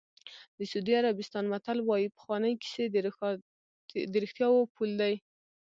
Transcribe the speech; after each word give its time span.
د 0.57 0.59
سعودي 0.71 0.93
عربستان 1.01 1.45
متل 1.53 1.77
وایي 1.83 2.07
پخوانۍ 2.15 2.53
کیسې 2.61 2.85
د 4.11 4.13
رښتیاوو 4.25 4.69
پل 4.75 4.89
دی. 5.01 5.13